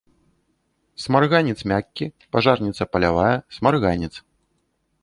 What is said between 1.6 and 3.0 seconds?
мяккі, пажарніца